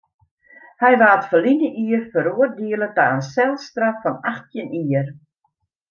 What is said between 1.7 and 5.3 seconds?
jier feroardiele ta in selstraf fan achttjin jier.